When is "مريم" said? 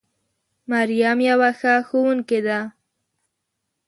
0.71-1.17